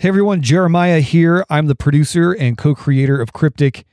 [0.00, 1.44] Hey everyone, Jeremiah here.
[1.50, 3.84] I'm the producer and co creator of Cryptic.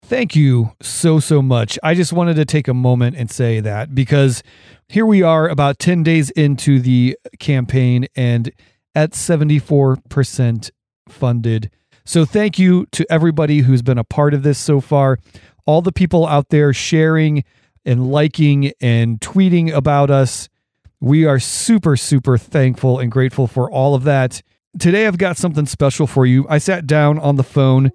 [0.00, 1.76] Thank you so, so much.
[1.82, 4.44] I just wanted to take a moment and say that because
[4.86, 8.52] here we are about 10 days into the campaign and
[8.94, 10.70] at 74%
[11.08, 11.70] funded.
[12.04, 15.18] So thank you to everybody who's been a part of this so far.
[15.66, 17.42] All the people out there sharing
[17.84, 20.48] and liking and tweeting about us.
[21.00, 24.42] We are super, super thankful and grateful for all of that.
[24.78, 26.46] Today, I've got something special for you.
[26.48, 27.90] I sat down on the phone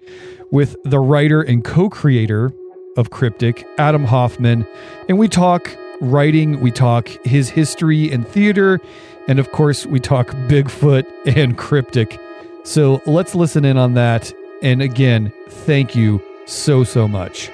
[0.52, 2.52] with the writer and co creator
[2.98, 4.66] of Cryptic, Adam Hoffman,
[5.08, 8.78] and we talk writing, we talk his history in theater,
[9.26, 12.20] and of course, we talk Bigfoot and Cryptic.
[12.64, 14.32] So let's listen in on that.
[14.62, 17.50] And again, thank you so, so much.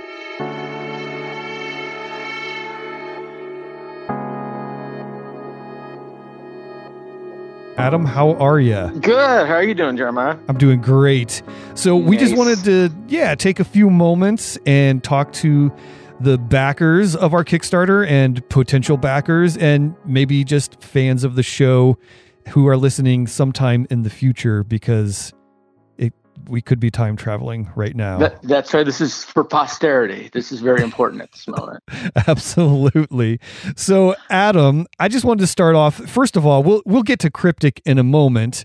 [7.82, 8.92] Adam, how are you?
[9.00, 9.46] Good.
[9.48, 10.36] How are you doing, Jeremiah?
[10.46, 11.42] I'm doing great.
[11.74, 15.72] So we just wanted to, yeah, take a few moments and talk to
[16.20, 21.98] the backers of our Kickstarter and potential backers, and maybe just fans of the show
[22.50, 25.32] who are listening sometime in the future because
[26.48, 28.18] we could be time traveling right now.
[28.18, 28.84] That, that's right.
[28.84, 30.30] This is for posterity.
[30.32, 31.82] This is very important at this moment.
[32.26, 33.40] Absolutely.
[33.76, 35.96] So, Adam, I just wanted to start off.
[35.96, 38.64] First of all, we'll we'll get to cryptic in a moment,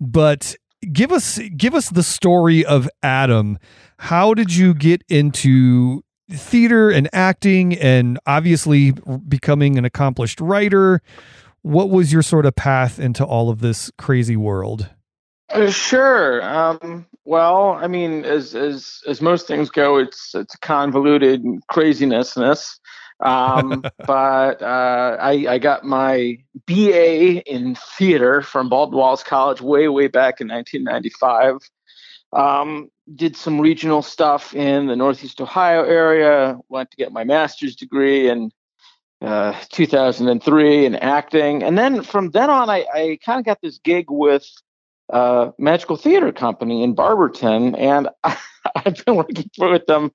[0.00, 0.54] but
[0.92, 3.58] give us give us the story of Adam.
[3.98, 8.92] How did you get into theater and acting, and obviously
[9.28, 11.02] becoming an accomplished writer?
[11.62, 14.88] What was your sort of path into all of this crazy world?
[15.52, 16.42] Uh, sure.
[16.42, 22.78] Um, well, I mean, as as as most things go, it's it's convoluted crazinessness.
[23.20, 29.88] Um, but uh, I I got my BA in theater from Baldwin Wallace College way
[29.88, 31.58] way back in 1995.
[32.32, 36.58] Um, did some regional stuff in the Northeast Ohio area.
[36.68, 38.52] Went to get my master's degree in
[39.20, 43.78] uh, 2003 in acting, and then from then on, I, I kind of got this
[43.78, 44.48] gig with
[45.12, 50.12] uh, Magical Theater Company in Barberton, and I've been working for, with them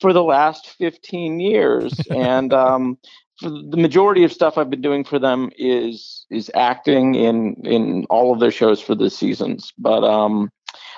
[0.00, 1.98] for the last 15 years.
[2.10, 2.98] and um,
[3.38, 8.04] for the majority of stuff I've been doing for them is is acting in in
[8.10, 9.72] all of their shows for the seasons.
[9.78, 10.50] But um,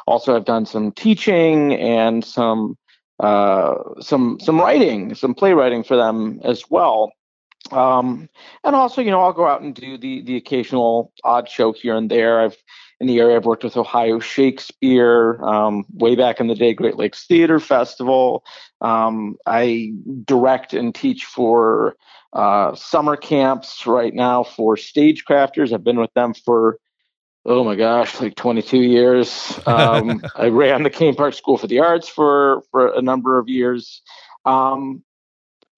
[0.07, 2.79] also, I've done some teaching and some
[3.21, 7.13] uh, some some writing, some playwriting for them as well.
[7.71, 8.29] Um,
[8.65, 11.95] and also, you know, I'll go out and do the the occasional odd show here
[11.95, 12.41] and there.
[12.41, 12.57] I've
[13.01, 13.37] in the area.
[13.37, 18.45] I've worked with Ohio Shakespeare, um, way back in the day, Great Lakes Theater Festival.
[18.81, 19.93] Um, I
[20.25, 21.97] direct and teach for
[22.33, 25.73] uh, summer camps right now for stagecrafters.
[25.73, 26.79] I've been with them for,
[27.47, 29.59] oh my gosh, like 22 years.
[29.67, 33.49] Um, I ran the Cain Park School for the Arts for, for a number of
[33.49, 34.03] years.
[34.45, 35.03] Um,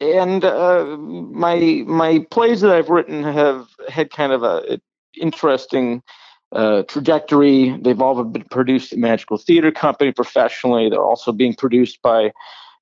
[0.00, 4.80] and uh, my my plays that I've written have had kind of a, a
[5.16, 6.02] interesting
[6.52, 7.76] uh, trajectory.
[7.80, 10.88] They've all been produced at Magical Theater Company professionally.
[10.88, 12.32] They're also being produced by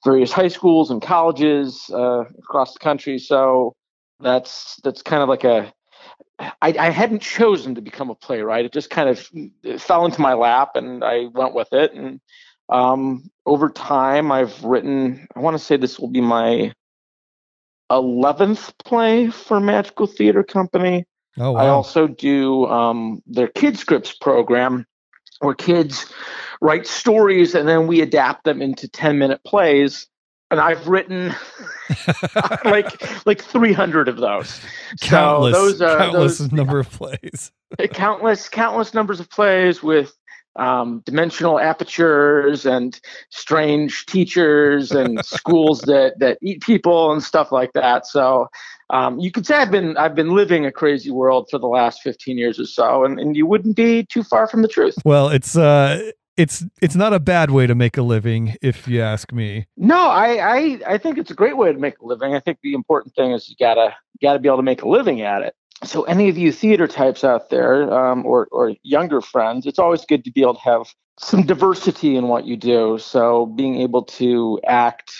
[0.04, 3.18] various high schools and colleges uh, across the country.
[3.18, 3.74] So
[4.20, 5.72] that's that's kind of like a.
[6.38, 8.64] I, I hadn't chosen to become a playwright.
[8.64, 11.92] It just kind of fell into my lap, and I went with it.
[11.92, 12.20] And
[12.70, 15.26] um, over time, I've written.
[15.36, 16.72] I want to say this will be my
[17.90, 21.04] eleventh play for Magical Theater Company.
[21.38, 24.86] Oh, I also do um, their Kid Scripts program,
[25.40, 26.12] where kids
[26.60, 30.06] write stories and then we adapt them into 10 minute plays.
[30.50, 31.32] And I've written
[32.64, 34.60] like like 300 of those.
[35.00, 37.52] countless, so those are countless those, number of plays.
[37.92, 40.12] countless countless numbers of plays with
[40.56, 47.72] um, dimensional apertures and strange teachers and schools that that eat people and stuff like
[47.74, 48.06] that.
[48.06, 48.48] So
[48.92, 52.02] um, you could say I've been I've been living a crazy world for the last
[52.02, 54.96] 15 years or so, and, and you wouldn't be too far from the truth.
[55.04, 59.00] Well, it's uh it's it's not a bad way to make a living if you
[59.00, 59.66] ask me.
[59.76, 62.34] No, I, I I think it's a great way to make a living.
[62.34, 64.88] I think the important thing is you gotta you gotta be able to make a
[64.88, 65.54] living at it.
[65.84, 70.04] So any of you theater types out there, um, or or younger friends, it's always
[70.04, 70.86] good to be able to have
[71.18, 72.98] some diversity in what you do.
[72.98, 75.12] So being able to act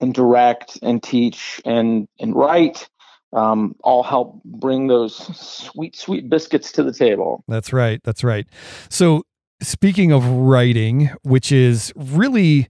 [0.00, 2.88] and direct and teach and and write
[3.32, 7.44] um, all help bring those sweet sweet biscuits to the table.
[7.48, 8.00] That's right.
[8.04, 8.46] That's right.
[8.88, 9.24] So
[9.60, 12.68] speaking of writing, which is really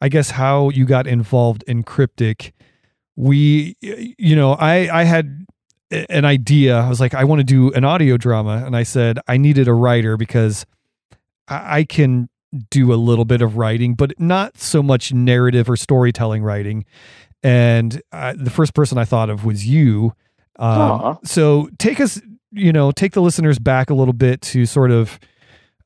[0.00, 2.52] I guess how you got involved in cryptic,
[3.16, 5.46] we you know, I I had
[5.90, 6.76] an idea.
[6.76, 9.68] I was like I want to do an audio drama and I said I needed
[9.68, 10.66] a writer because
[11.48, 12.28] I, I can
[12.70, 16.84] do a little bit of writing, but not so much narrative or storytelling writing.
[17.46, 20.12] And uh, the first person I thought of was you.
[20.58, 22.20] Um, so take us,
[22.50, 25.20] you know, take the listeners back a little bit to sort of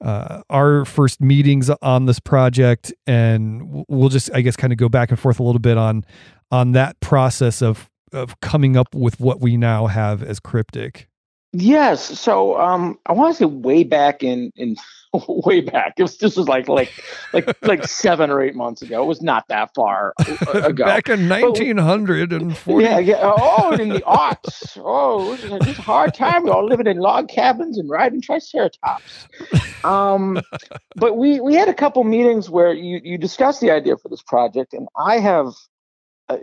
[0.01, 4.89] uh, our first meetings on this project, and we'll just, I guess, kind of go
[4.89, 6.07] back and forth a little bit on
[6.51, 11.10] on that process of of coming up with what we now have as cryptic.
[11.53, 12.19] Yes.
[12.21, 14.77] So um, I want to say way back in in
[15.29, 15.95] way back.
[15.99, 16.93] It was this was like like
[17.33, 19.03] like like seven or eight months ago.
[19.03, 20.15] It was not that far
[20.55, 20.85] ago.
[20.85, 22.85] back in nineteen hundred and forty.
[22.85, 23.17] Yeah, yeah.
[23.23, 24.79] Oh, in the aughts.
[24.81, 26.45] Oh, it was just a hard time.
[26.45, 29.27] We all living in log cabins and riding triceratops.
[29.83, 30.41] Um,
[30.95, 34.23] but we we had a couple meetings where you you discussed the idea for this
[34.23, 35.47] project, and I have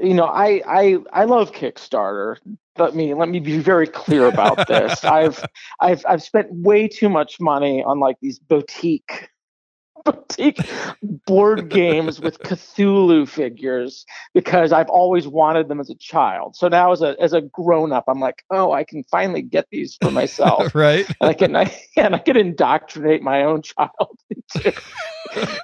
[0.02, 2.38] you know, I I I love Kickstarter.
[2.78, 5.04] Let me let me be very clear about this.
[5.04, 5.44] I've
[5.80, 9.30] I've I've spent way too much money on like these boutique
[10.06, 10.60] boutique
[11.26, 16.56] board games with Cthulhu figures because I've always wanted them as a child.
[16.56, 19.68] So now as a as a grown up, I'm like, oh, I can finally get
[19.72, 20.74] these for myself.
[20.76, 21.08] right.
[21.20, 24.82] And I can I, and I can indoctrinate my own child into,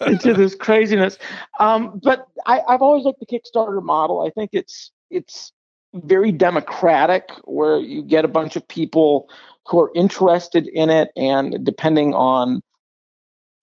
[0.06, 1.18] into this craziness.
[1.60, 4.26] Um, but I, I've always liked the Kickstarter model.
[4.26, 5.52] I think it's it's
[5.94, 9.30] very democratic where you get a bunch of people
[9.68, 12.62] who are interested in it and depending on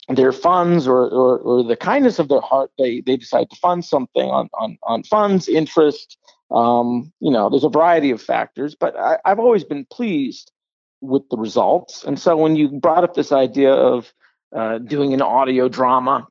[0.08, 3.84] their funds or, or, or, the kindness of their heart, they, they decide to fund
[3.84, 6.18] something on, on, on funds, interest.
[6.50, 10.50] Um, you know, there's a variety of factors, but I, I've always been pleased
[11.00, 12.04] with the results.
[12.04, 14.12] And so when you brought up this idea of
[14.54, 16.26] uh, doing an audio drama,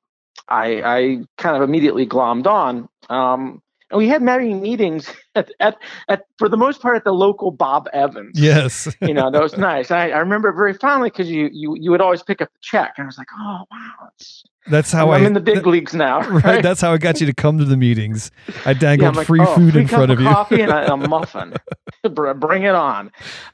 [0.50, 2.90] I, I kind of immediately glommed on.
[3.10, 3.62] Um,
[3.92, 7.52] and we had many meetings at, at, at, for the most part at the local
[7.52, 8.40] Bob Evans.
[8.40, 9.92] Yes, you know that was nice.
[9.92, 12.94] I, I remember very fondly because you you you would always pick up the check,
[12.98, 14.10] and I was like, oh wow,
[14.68, 16.20] that's how I'm I, in the big th- leagues now.
[16.30, 16.44] Right?
[16.44, 16.64] right?
[16.64, 18.32] That's how I got you to come to the meetings.
[18.66, 20.72] I dangled yeah, like, free oh, food free in front of, of you, coffee and
[20.72, 21.54] a, a muffin.
[22.04, 23.12] Bring it on.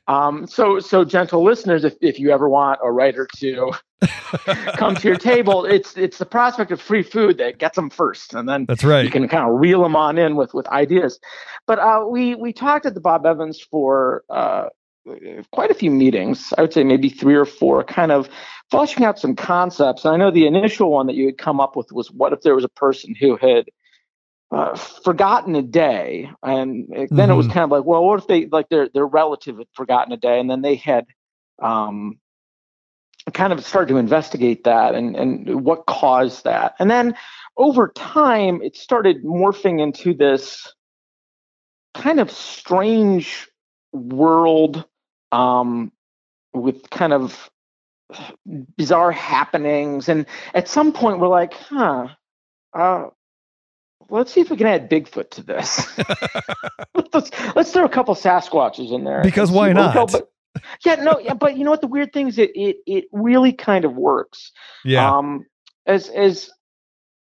[0.07, 3.73] Um, so so gentle listeners, if if you ever want a writer to
[4.77, 8.33] come to your table, it's it's the prospect of free food that gets them first,
[8.33, 9.03] and then that's right.
[9.03, 11.19] You can kind of reel them on in with with ideas.
[11.67, 14.69] But uh, we we talked at the Bob Evans for uh,
[15.51, 16.53] quite a few meetings.
[16.57, 18.29] I would say maybe three or four, kind of
[18.71, 20.05] fleshing out some concepts.
[20.05, 22.41] And I know the initial one that you had come up with was what if
[22.41, 23.65] there was a person who had
[24.51, 27.31] uh, forgotten a day, and then mm-hmm.
[27.31, 27.53] it was mm-hmm.
[27.53, 30.39] kind of like, well, what if they like their their relative had forgotten a day,
[30.39, 31.05] and then they had
[31.61, 32.19] um,
[33.33, 37.15] kind of started to investigate that and and what caused that, and then
[37.57, 40.73] over time it started morphing into this
[41.93, 43.47] kind of strange
[43.93, 44.85] world
[45.31, 45.91] um,
[46.53, 47.49] with kind of
[48.77, 50.09] bizarre happenings.
[50.09, 52.07] And at some point, we're like, huh,
[52.73, 53.07] uh,
[54.09, 55.87] let's see if we can add Bigfoot to this.
[57.13, 59.21] let's, let's throw a couple Sasquatches in there.
[59.23, 60.13] Because why not?
[60.85, 61.81] Yeah, no, yeah, but you know what?
[61.81, 64.51] The weird thing is, it it it really kind of works.
[64.83, 65.09] Yeah.
[65.09, 65.45] Um,
[65.85, 66.49] as as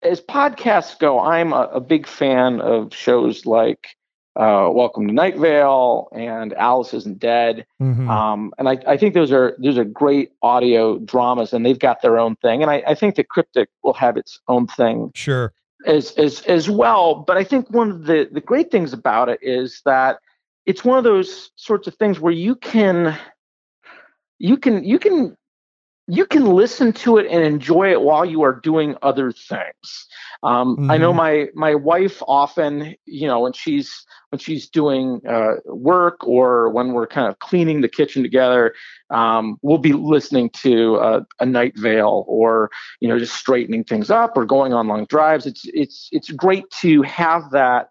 [0.02, 3.88] as podcasts go, I'm a, a big fan of shows like
[4.36, 7.66] uh, Welcome to Night Vale and Alice Isn't Dead.
[7.80, 8.08] Mm-hmm.
[8.08, 12.00] Um, and I, I, think those are those are great audio dramas, and they've got
[12.00, 12.62] their own thing.
[12.62, 15.52] And I, I, think that Cryptic will have its own thing, sure,
[15.84, 17.16] as as as well.
[17.16, 20.20] But I think one of the the great things about it is that
[20.66, 23.16] it's one of those sorts of things where you can
[24.38, 25.36] you can you can
[26.10, 30.06] you can listen to it and enjoy it while you are doing other things.
[30.42, 30.90] Um, mm-hmm.
[30.90, 31.18] I know mm-hmm.
[31.18, 36.92] my my wife often, you know, when she's when she's doing uh, work or when
[36.92, 38.74] we're kind of cleaning the kitchen together,
[39.10, 44.10] um, we'll be listening to a, a Night Vale or you know just straightening things
[44.10, 45.46] up or going on long drives.
[45.46, 47.89] It's it's it's great to have that,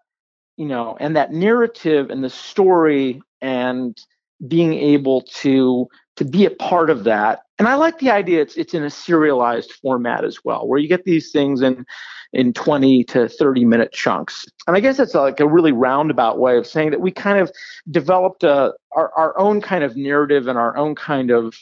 [0.60, 3.98] you know, and that narrative and the story and
[4.46, 7.44] being able to to be a part of that.
[7.58, 10.86] And I like the idea it's it's in a serialized format as well, where you
[10.86, 11.86] get these things in
[12.34, 14.44] in 20 to 30 minute chunks.
[14.66, 17.50] And I guess that's like a really roundabout way of saying that we kind of
[17.90, 21.54] developed a, our, our own kind of narrative and our own kind of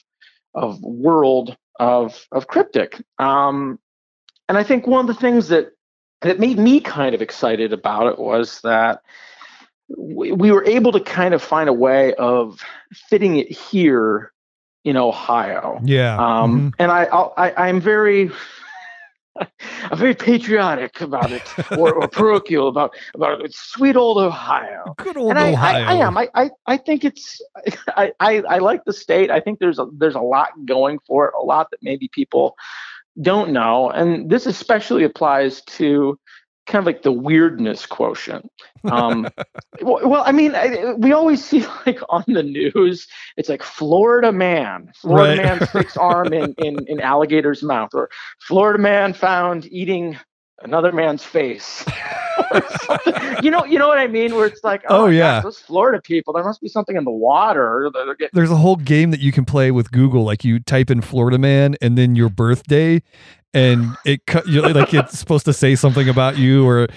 [0.56, 3.00] of world of of cryptic.
[3.20, 3.78] Um,
[4.48, 5.70] and I think one of the things that
[6.22, 9.02] that made me kind of excited about it was that
[9.96, 12.60] we, we were able to kind of find a way of
[12.92, 14.32] fitting it here
[14.84, 15.80] in Ohio.
[15.84, 16.16] Yeah.
[16.16, 16.68] Um, mm-hmm.
[16.78, 18.30] And I, I, I'm very,
[19.90, 21.42] I'm very patriotic about it,
[21.78, 23.54] or, or parochial about about it.
[23.54, 24.94] sweet old Ohio.
[24.98, 25.84] Good old and I, Ohio.
[25.84, 26.18] I, I, am.
[26.18, 27.40] I, I, I think it's.
[27.96, 29.30] I, I, I like the state.
[29.30, 31.34] I think there's a there's a lot going for it.
[31.40, 32.56] A lot that maybe people
[33.20, 36.18] don't know, and this especially applies to
[36.66, 38.50] kind of like the weirdness quotient.
[38.84, 39.26] Um,
[39.82, 44.92] well, I mean, I, we always see like on the news, it's like Florida man,
[44.94, 45.58] Florida right.
[45.58, 48.10] man sticks arm in, in in alligator's mouth, or
[48.40, 50.18] Florida man found eating
[50.62, 51.84] another man's face.
[53.42, 54.34] you know, you know what I mean?
[54.34, 57.10] Where it's like, oh, oh yeah, those Florida people, there must be something in the
[57.10, 57.90] water.
[58.18, 60.24] Getting- There's a whole game that you can play with Google.
[60.24, 63.02] Like you type in Florida man and then your birthday,
[63.54, 66.88] and it cut like it's supposed to say something about you or.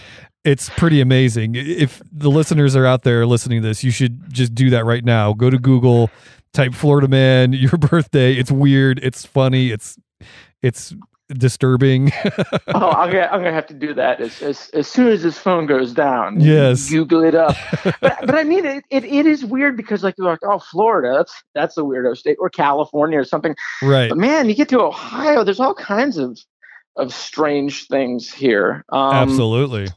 [0.43, 1.53] It's pretty amazing.
[1.53, 5.05] If the listeners are out there listening to this, you should just do that right
[5.05, 5.33] now.
[5.33, 6.09] Go to Google,
[6.51, 8.33] type Florida man, your birthday.
[8.33, 8.99] It's weird.
[9.03, 9.69] It's funny.
[9.69, 9.99] It's
[10.63, 10.95] it's
[11.37, 12.11] disturbing.
[12.67, 15.37] oh, I'm gonna, I'm gonna have to do that as, as as soon as this
[15.37, 16.39] phone goes down.
[16.39, 17.55] Yes, Google it up.
[17.83, 21.13] but but I mean, it, it, it is weird because like you're like, oh, Florida,
[21.17, 23.55] that's that's a weirdo state, or California or something.
[23.81, 24.09] Right.
[24.09, 26.39] But man, you get to Ohio, there's all kinds of
[26.95, 28.83] of strange things here.
[28.89, 29.87] Um, Absolutely.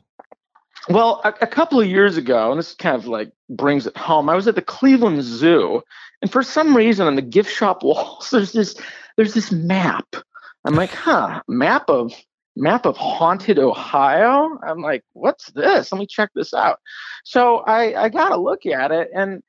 [0.88, 4.28] Well, a, a couple of years ago, and this kind of like brings it home.
[4.28, 5.82] I was at the Cleveland Zoo,
[6.20, 8.76] and for some reason, on the gift shop walls, there's this
[9.16, 10.16] there's this map
[10.64, 12.12] I'm like, huh, map of
[12.56, 14.58] map of haunted Ohio.
[14.66, 15.90] I'm like, what's this?
[15.90, 16.80] Let me check this out.
[17.24, 19.42] So I I got to look at it, and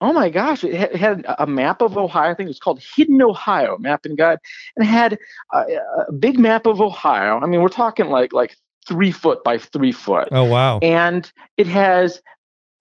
[0.00, 2.30] oh my gosh, it had a map of Ohio.
[2.30, 4.38] I think it was called Hidden Ohio Map and Guide,
[4.76, 5.18] and it had
[5.52, 5.64] a,
[6.08, 7.38] a big map of Ohio.
[7.40, 10.28] I mean, we're talking like like three foot by three foot.
[10.32, 10.78] Oh wow!
[10.80, 12.20] And it has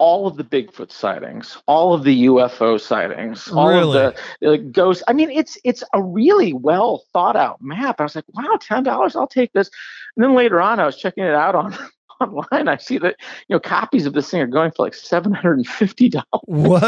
[0.01, 4.00] all of the Bigfoot sightings, all of the UFO sightings, all really?
[4.00, 5.03] of the, the ghosts.
[5.08, 8.01] I mean, it's it's a really well thought out map.
[8.01, 9.70] I was like, wow, ten dollars, I'll take this.
[10.17, 11.77] And then later on, I was checking it out on
[12.20, 12.67] online.
[12.67, 13.15] I see that
[13.48, 16.25] you know copies of this thing are going for like seven hundred and fifty dollars.
[16.48, 16.84] What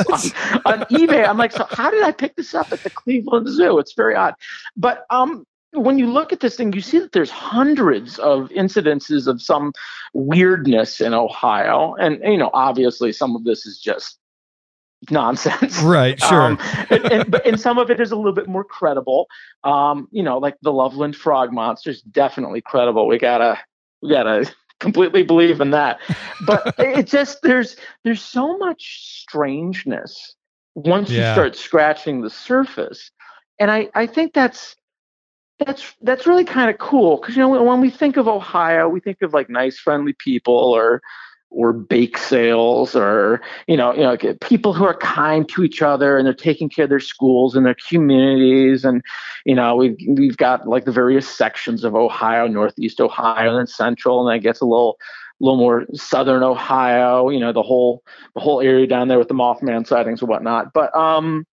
[0.66, 1.30] on, on eBay?
[1.30, 3.78] I'm like, so how did I pick this up at the Cleveland Zoo?
[3.78, 4.34] It's very odd,
[4.76, 9.28] but um, when you look at this thing, you see that there's hundreds of incidences
[9.28, 9.74] of some
[10.14, 11.96] weirdness in Ohio.
[12.00, 14.20] And, you know, obviously some of this is just
[15.10, 15.82] nonsense.
[15.84, 16.42] Right, sure.
[16.42, 19.28] Um, and, and, but, and some of it is a little bit more credible.
[19.64, 23.08] Um, you know, like the Loveland frog monster is definitely credible.
[23.08, 23.60] We gotta,
[24.02, 26.00] we gotta completely believe in that.
[26.46, 30.36] But it just, there's, there's so much strangeness
[30.76, 31.30] once yeah.
[31.30, 33.12] you start scratching the surface.
[33.60, 34.76] And I, I think that's,
[35.66, 39.00] that's that's really kind of cool because you know when we think of Ohio, we
[39.00, 41.02] think of like nice, friendly people or
[41.54, 46.18] or bake sales or you know you know people who are kind to each other
[46.18, 49.04] and they're taking care of their schools and their communities and
[49.46, 53.68] you know we've we've got like the various sections of Ohio, Northeast Ohio, and then
[53.68, 54.98] Central, and that gets a little
[55.40, 58.04] little more southern Ohio, you know the whole
[58.34, 60.74] the whole area down there with the Mothman sightings and whatnot.
[60.74, 61.46] But um,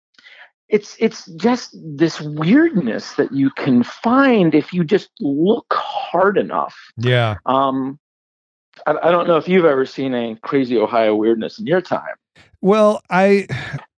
[0.69, 6.75] it's it's just this weirdness that you can find if you just look hard enough.
[6.97, 7.37] Yeah.
[7.45, 7.99] Um,
[8.85, 12.15] I, I don't know if you've ever seen a crazy Ohio weirdness in your time.
[12.61, 13.47] Well, I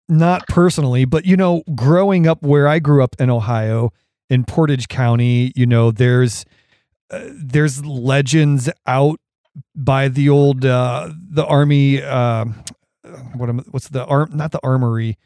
[0.08, 3.92] not personally, but you know, growing up where I grew up in Ohio,
[4.30, 6.46] in Portage County, you know, there's
[7.10, 9.20] uh, there's legends out
[9.76, 12.46] by the old uh the army uh
[13.34, 15.18] what am what's the arm not the armory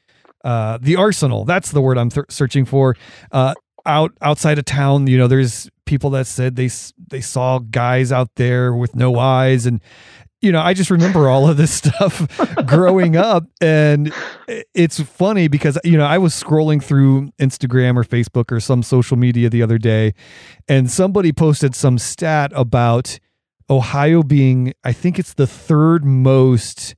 [0.43, 1.45] uh, the arsenal.
[1.45, 2.95] That's the word I'm th- searching for.
[3.31, 3.53] Uh,
[3.85, 6.69] out outside of town, you know, there's people that said they
[7.07, 9.81] they saw guys out there with no eyes, and
[10.41, 12.27] you know, I just remember all of this stuff
[12.65, 14.13] growing up, and
[14.73, 19.17] it's funny because you know I was scrolling through Instagram or Facebook or some social
[19.17, 20.13] media the other day,
[20.67, 23.19] and somebody posted some stat about
[23.69, 26.95] Ohio being, I think it's the third most.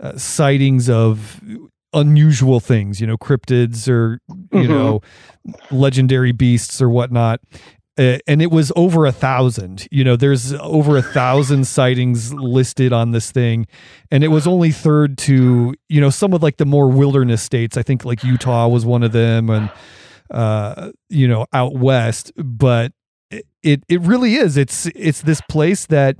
[0.00, 1.40] Uh, sightings of
[1.94, 4.68] unusual things, you know, cryptids or you mm-hmm.
[4.68, 5.00] know,
[5.70, 7.40] legendary beasts or whatnot.
[7.96, 9.86] Uh, and it was over a thousand.
[9.92, 13.66] You know, there's over a thousand sightings listed on this thing,
[14.10, 17.76] and it was only third to you know some of like the more wilderness states.
[17.76, 19.70] I think like Utah was one of them, and
[20.32, 22.32] uh, you know out west.
[22.36, 22.92] But
[23.62, 24.56] it it really is.
[24.56, 26.16] It's it's this place that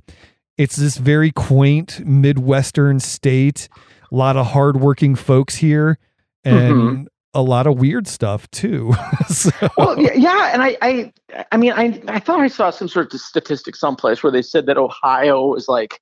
[0.57, 3.69] it's this very quaint midwestern state
[4.11, 5.99] a lot of hardworking folks here
[6.45, 7.03] and mm-hmm.
[7.35, 8.95] a lot of weird stuff too.
[9.29, 9.51] so.
[9.77, 11.13] Well, yeah, and I, I,
[11.53, 14.67] I mean, I, I thought I saw some sort of statistic someplace where they said
[14.67, 16.01] that Ohio is like,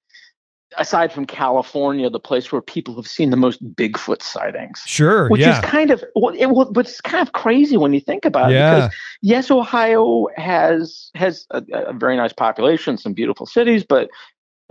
[0.78, 4.82] aside from California, the place where people have seen the most Bigfoot sightings.
[4.86, 5.58] Sure, which yeah.
[5.58, 8.50] is kind of well, it, well, but it's kind of crazy when you think about
[8.50, 8.54] it.
[8.54, 8.74] Yeah.
[8.74, 14.08] Because yes, Ohio has has a, a very nice population, some beautiful cities, but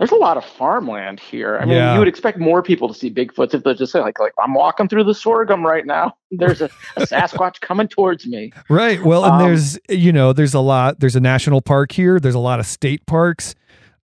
[0.02, 1.58] there's a lot of farmland here.
[1.58, 1.92] I mean, Yeah.
[1.92, 4.88] you would expect more people to see Bigfoots if they're just like, like I'm walking
[4.88, 6.16] through the sorghum right now.
[6.32, 8.52] There's a, a Sasquatch coming towards me.
[8.68, 9.00] Right.
[9.00, 10.98] Well, and Um, there's you know there's a lot.
[10.98, 12.18] There's a national park here.
[12.18, 13.54] There's a lot of state parks.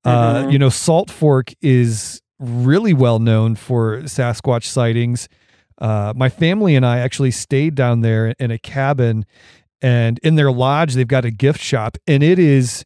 [0.06, 0.54] Uh, Mhm.
[0.54, 5.28] you know, Salt Fork is really well known for Sasquatch sightings.
[5.80, 9.26] Uh, my family and I actually stayed down there in a cabin,
[9.82, 12.86] and in their lodge they've got a gift shop, and it is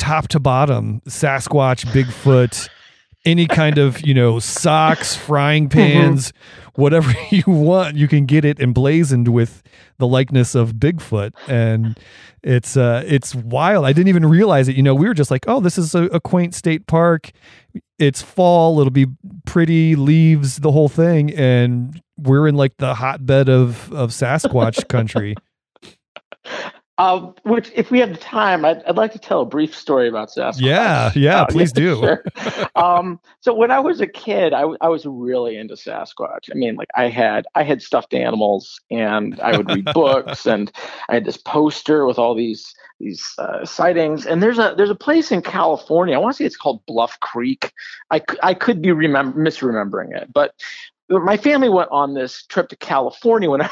[0.00, 2.68] top to bottom Sasquatch, Bigfoot,
[3.24, 6.32] any kind of you know socks, frying pans,
[6.74, 9.62] whatever you want, you can get it emblazoned with
[9.98, 11.98] the likeness of Bigfoot, and
[12.42, 13.84] it's uh it's wild.
[13.84, 14.74] I didn't even realize it.
[14.74, 17.30] You know, we were just like, oh, this is a, a quaint state park.
[17.98, 18.80] It's fall.
[18.80, 19.06] It'll be
[19.44, 25.36] pretty leaves, the whole thing, and we're in like the hotbed of of Sasquatch country.
[27.00, 30.06] Uh, which, if we have the time, I'd, I'd like to tell a brief story
[30.06, 30.60] about Sasquatch.
[30.60, 31.96] Yeah, yeah, Uh, please do.
[32.00, 32.22] sure.
[32.76, 36.50] um, so when I was a kid, I, w- I was really into Sasquatch.
[36.50, 40.70] I mean, like I had I had stuffed animals, and I would read books, and
[41.08, 44.26] I had this poster with all these these uh, sightings.
[44.26, 46.14] And there's a there's a place in California.
[46.14, 47.72] I want to say it's called Bluff Creek.
[48.10, 50.54] I I could be remember misremembering it, but
[51.08, 53.70] my family went on this trip to California when I.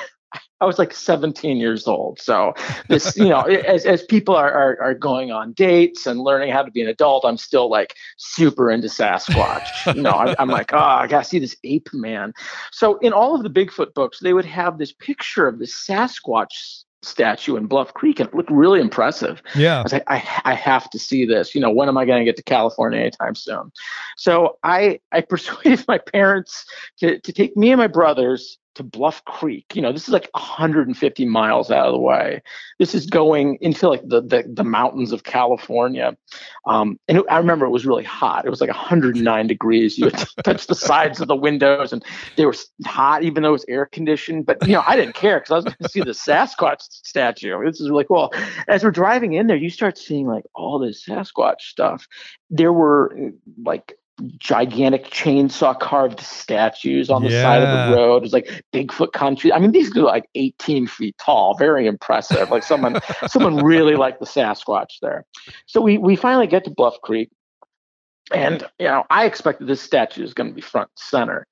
[0.61, 2.21] I was like 17 years old.
[2.21, 2.53] So
[2.89, 6.63] this, you know, as, as people are, are, are going on dates and learning how
[6.63, 9.95] to be an adult, I'm still like super into Sasquatch.
[9.95, 12.33] you know, I'm, I'm like, oh, I got to see this ape man.
[12.73, 16.83] So in all of the Bigfoot books, they would have this picture of this Sasquatch
[17.03, 19.41] statue in Bluff Creek and it looked really impressive.
[19.55, 19.83] I Yeah.
[19.85, 21.55] was like, I, I have to see this.
[21.55, 23.71] You know, when am I going to get to California anytime soon?
[24.17, 26.65] So I I persuaded my parents
[26.99, 29.75] to to take me and my brothers to Bluff Creek.
[29.75, 32.43] You know, this is like 150 miles out of the way.
[32.79, 36.17] This is going into like the the, the mountains of California.
[36.65, 38.47] Um, and it, I remember it was really hot.
[38.47, 39.99] It was like 109 degrees.
[39.99, 42.05] You would touch the sides of the windows, and
[42.37, 42.55] they were
[42.87, 44.47] hot, even though it was air conditioned.
[44.47, 47.65] But you know, I didn't care because I was going to see the Sasquatch statue.
[47.65, 48.33] This is really cool.
[48.69, 52.07] As we're driving in there, you start seeing like all this Sasquatch stuff.
[52.49, 53.33] There were
[53.65, 53.95] like
[54.39, 58.17] gigantic chainsaw carved statues on the side of the road.
[58.17, 59.53] It was like Bigfoot country.
[59.53, 62.51] I mean, these are like 18 feet tall, very impressive.
[62.51, 65.25] Like someone, someone really liked the Sasquatch there.
[65.67, 67.31] So we we finally get to Bluff Creek,
[68.33, 71.47] and you know, I expected this statue is going to be front and center.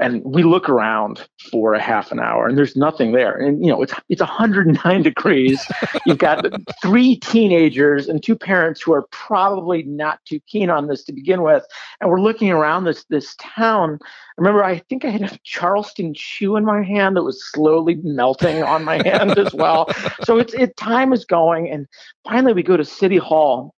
[0.00, 3.36] And we look around for a half an hour, and there's nothing there.
[3.36, 5.60] And you know, it's it's 109 degrees.
[6.06, 6.46] You've got
[6.80, 11.42] three teenagers and two parents who are probably not too keen on this to begin
[11.42, 11.64] with.
[12.00, 13.98] And we're looking around this this town.
[14.02, 14.06] I
[14.40, 18.62] remember, I think I had a Charleston chew in my hand that was slowly melting
[18.62, 19.90] on my hand as well.
[20.22, 21.86] So it's it time is going, and
[22.24, 23.74] finally we go to City Hall,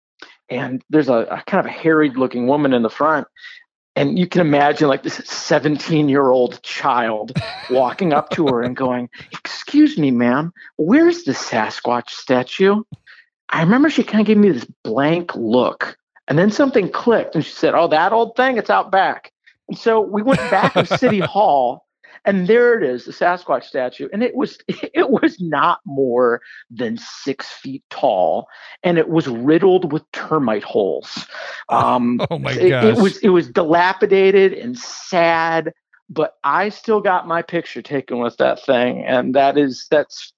[0.50, 3.28] and there's a, a kind of a harried looking woman in the front.
[4.00, 7.38] And you can imagine like this 17 year old child
[7.70, 12.82] walking up to her and going, Excuse me, ma'am, where's the Sasquatch statue?
[13.50, 15.98] I remember she kind of gave me this blank look.
[16.30, 19.34] And then something clicked and she said, Oh, that old thing, it's out back.
[19.68, 21.86] And so we went back to City Hall
[22.26, 24.08] and there it is, the Sasquatch statue.
[24.12, 28.48] And it was it was not more than six feet tall,
[28.84, 31.26] and it was riddled with termite holes.
[31.72, 35.72] Um, Oh my it, it was it was dilapidated and sad,
[36.10, 40.34] but I still got my picture taken with that thing, and that is that's.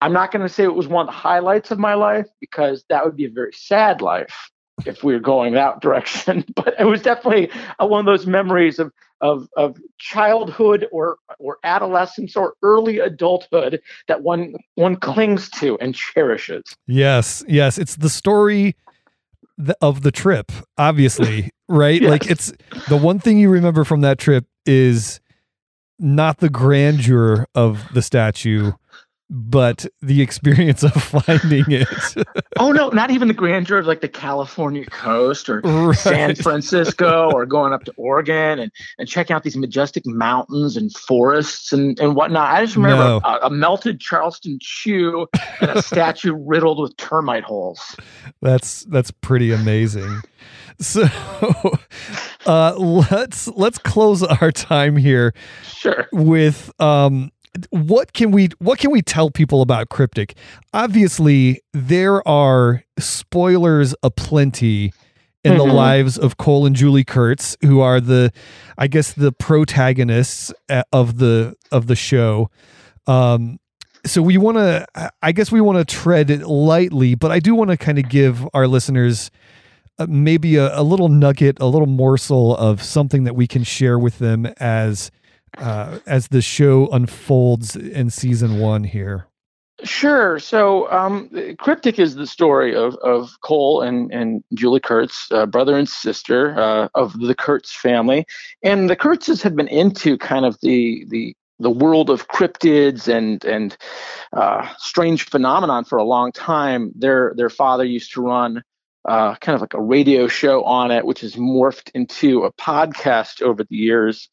[0.00, 2.84] I'm not going to say it was one of the highlights of my life because
[2.88, 4.50] that would be a very sad life
[4.86, 6.44] if we were going that direction.
[6.54, 8.92] But it was definitely uh, one of those memories of
[9.22, 15.94] of of childhood or or adolescence or early adulthood that one one clings to and
[15.94, 16.64] cherishes.
[16.86, 18.74] Yes, yes, it's the story
[19.58, 22.02] th- of the trip, obviously, right?
[22.02, 22.10] Yes.
[22.10, 22.52] Like it's
[22.88, 25.20] the one thing you remember from that trip is
[25.98, 28.72] not the grandeur of the statue,
[29.34, 31.88] but the experience of finding it.
[32.58, 37.46] Oh no, not even the grandeur of like the California coast or San Francisco or
[37.46, 42.14] going up to Oregon and, and checking out these majestic mountains and forests and, and
[42.14, 42.50] whatnot.
[42.54, 43.20] I just remember No.
[43.24, 45.26] a, a melted Charleston chew
[45.62, 47.96] and a statue riddled with termite holes.
[48.42, 50.20] That's that's pretty amazing.
[50.78, 51.04] So
[52.46, 55.32] uh let's let's close our time here
[55.64, 56.06] Sure.
[56.12, 57.30] with um
[57.70, 60.36] what can we what can we tell people about cryptic
[60.72, 64.92] obviously there are spoilers aplenty
[65.44, 65.74] in the Mhm.
[65.74, 68.32] lives of cole and julie kurtz who are the
[68.78, 72.48] i guess the protagonists uh, of the of the show
[73.06, 73.58] um
[74.06, 74.86] so we want to
[75.22, 78.08] i guess we want to tread it lightly but i do want to kind of
[78.08, 79.30] give our listeners
[79.98, 83.98] uh, maybe a, a, little nugget, a little morsel of something that we can share
[83.98, 85.10] with them as
[85.58, 89.26] uh, as the show unfolds in season one here?
[89.84, 90.38] Sure.
[90.38, 95.76] So, um, Cryptic is the story of, of Cole and, and Julie Kurtz, uh, brother
[95.76, 98.24] and sister uh, of the Kurtz family.
[98.62, 103.44] And the Kurtzes had been into kind of the, the the world of cryptids and
[103.44, 103.76] and
[104.32, 106.92] uh, strange phenomenon for a long time.
[106.94, 108.62] Their their father used to run
[109.08, 113.42] uh, kind of like a radio show on it, which has morphed into a podcast
[113.42, 114.28] over the years.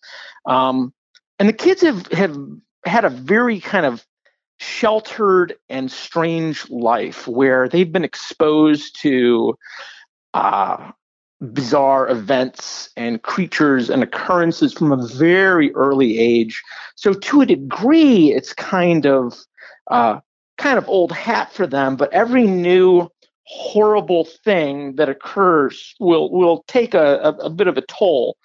[0.45, 0.93] Um,
[1.39, 2.37] and the kids have have
[2.85, 4.05] had a very kind of
[4.59, 9.57] sheltered and strange life where they've been exposed to
[10.33, 10.91] uh,
[11.53, 16.61] bizarre events and creatures and occurrences from a very early age.
[16.95, 19.39] So to a degree, it's kind of
[19.89, 20.19] uh,
[20.57, 21.95] kind of old hat for them.
[21.95, 23.09] But every new
[23.43, 28.37] horrible thing that occurs will will take a, a, a bit of a toll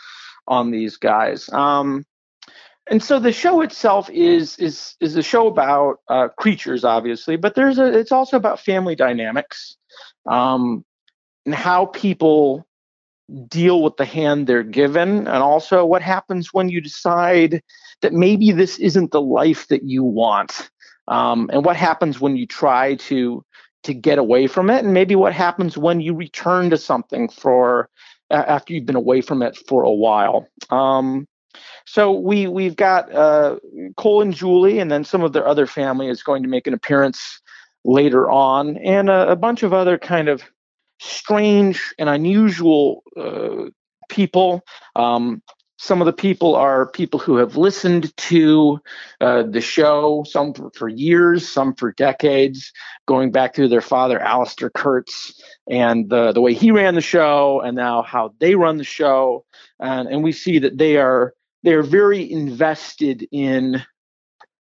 [0.47, 1.49] on these guys.
[1.51, 2.05] Um,
[2.91, 7.55] and so the show itself is is is a show about uh, creatures, obviously, but
[7.55, 9.77] there's a it's also about family dynamics
[10.27, 10.85] um,
[11.47, 12.67] and how people
[13.49, 17.63] deal with the hand they're given, and also what happens when you decide
[18.03, 20.71] that maybe this isn't the life that you want,
[21.09, 23.43] um, and what happens when you try to
[23.85, 27.89] to get away from it, and maybe what happens when you return to something for
[28.31, 30.49] after you've been away from it for a while.
[30.71, 31.27] Um,
[31.87, 33.59] so we we've got uh,
[33.97, 36.75] Cole and Julie, and then some of their other family is going to make an
[36.75, 37.41] appearance
[37.85, 40.43] later on, and a, a bunch of other kind of
[41.01, 43.71] strange and unusual uh,
[44.09, 44.63] people.
[44.97, 45.43] Um,
[45.77, 48.81] some of the people are people who have listened to
[49.21, 52.73] uh, the show, some for, for, years, some for decades,
[53.07, 55.39] going back to their father, Alistair Kurtz,
[55.69, 59.45] and the, the way he ran the show, and now how they run the show.
[59.79, 61.35] And, and we see that they are
[61.65, 63.83] they're very invested in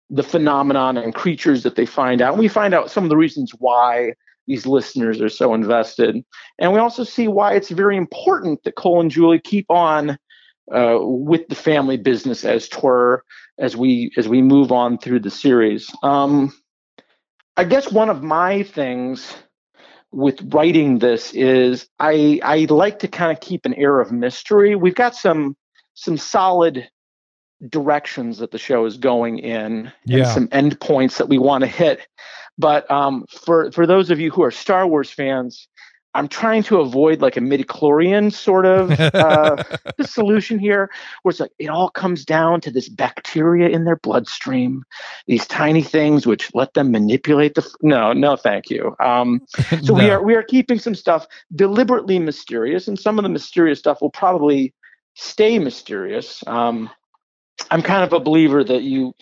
[0.10, 2.34] the phenomenon and creatures that they find out.
[2.34, 4.14] And we find out some of the reasons why
[4.48, 6.24] these listeners are so invested.
[6.60, 10.18] And we also see why it's very important that Cole and Julie keep on
[10.74, 13.24] uh, with the family business as twere
[13.60, 15.90] as we as we move on through the series.
[16.04, 16.54] Um,
[17.58, 19.36] I guess one of my things
[20.12, 24.76] with writing this is I I like to kind of keep an air of mystery.
[24.76, 25.56] We've got some
[25.98, 26.88] some solid
[27.70, 30.20] directions that the show is going in yeah.
[30.20, 32.08] and some endpoints that we want to hit.
[32.60, 35.68] But um, for for those of you who are Star Wars fans,
[36.14, 39.64] I'm trying to avoid like a midichlorian sort of uh,
[40.04, 44.84] solution here, where it's like it all comes down to this bacteria in their bloodstream,
[45.26, 47.62] these tiny things which let them manipulate the.
[47.62, 48.96] F- no, no, thank you.
[49.00, 49.42] Um,
[49.82, 50.04] so no.
[50.04, 54.00] we are we are keeping some stuff deliberately mysterious, and some of the mysterious stuff
[54.00, 54.76] will probably
[55.18, 56.44] stay mysterious.
[56.46, 56.90] Um,
[57.72, 59.14] I'm kind of a believer that you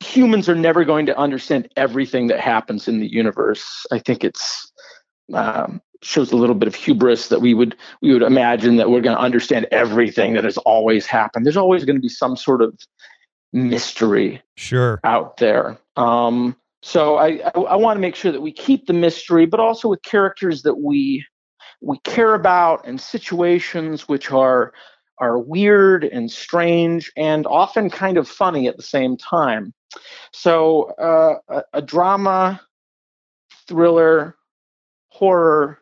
[0.00, 3.86] humans are never going to understand everything that happens in the universe.
[3.92, 4.72] I think it's
[5.32, 9.02] um, shows a little bit of hubris that we would we would imagine that we're
[9.02, 11.44] going to understand everything that has always happened.
[11.44, 12.74] There's always going to be some sort of
[13.52, 15.78] mystery sure out there.
[15.96, 19.60] Um, so I, I, I want to make sure that we keep the mystery, but
[19.60, 21.24] also with characters that we
[21.82, 24.72] we care about and situations which are
[25.22, 29.72] are weird and strange and often kind of funny at the same time.
[30.32, 32.60] So, uh, a, a drama,
[33.68, 34.36] thriller,
[35.10, 35.78] horror,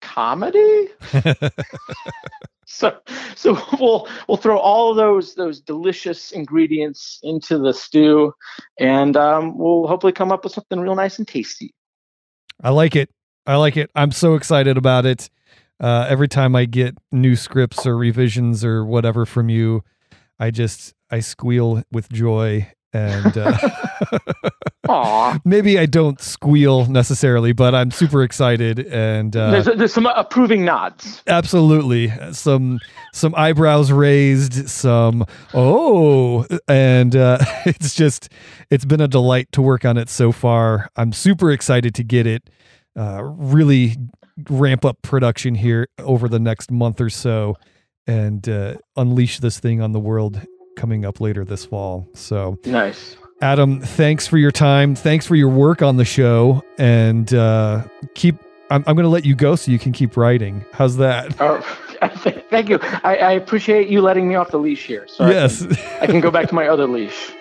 [0.00, 0.88] comedy.
[2.66, 2.96] so,
[3.34, 8.32] so we'll we'll throw all of those those delicious ingredients into the stew,
[8.78, 11.74] and um, we'll hopefully come up with something real nice and tasty.
[12.62, 13.10] I like it.
[13.44, 13.90] I like it.
[13.96, 15.30] I'm so excited about it.
[15.78, 19.84] Uh, every time I get new scripts or revisions or whatever from you,
[20.38, 27.90] I just I squeal with joy and uh, maybe I don't squeal necessarily, but I'm
[27.90, 31.22] super excited and uh, there's, there's some approving nods.
[31.26, 32.78] Absolutely, some
[33.12, 38.30] some eyebrows raised, some oh, and uh, it's just
[38.70, 40.90] it's been a delight to work on it so far.
[40.96, 42.48] I'm super excited to get it
[42.96, 43.96] uh, really
[44.48, 47.56] ramp up production here over the next month or so
[48.06, 50.40] and uh, unleash this thing on the world
[50.76, 52.08] coming up later this fall.
[52.14, 53.16] So nice.
[53.40, 54.94] Adam, thanks for your time.
[54.94, 58.36] Thanks for your work on the show and uh, keep
[58.70, 60.64] I'm, I'm going to let you go so you can keep writing.
[60.72, 61.40] How's that?
[61.40, 61.60] Oh,
[62.50, 62.78] thank you.
[63.04, 65.06] I, I, appreciate you letting me off the leash here.
[65.06, 65.62] So yes.
[65.62, 67.32] I can, I can go back to my other leash.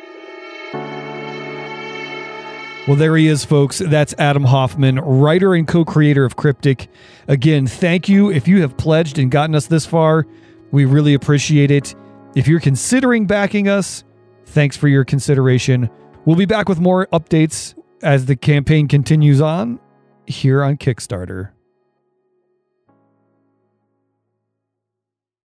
[2.87, 3.79] Well, there he is, folks.
[3.79, 6.87] That's Adam Hoffman, writer and co creator of Cryptic.
[7.27, 8.29] Again, thank you.
[8.29, 10.27] If you have pledged and gotten us this far,
[10.71, 11.95] we really appreciate it.
[12.35, 14.03] If you're considering backing us,
[14.45, 15.89] thanks for your consideration.
[16.25, 19.79] We'll be back with more updates as the campaign continues on
[20.27, 21.54] here on Kickstarter.